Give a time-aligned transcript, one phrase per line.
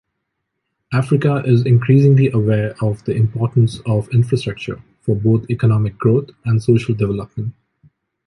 [0.91, 6.95] Africa is increasingly aware of the importance of infrastructure for both economic growth and social
[6.95, 7.53] development.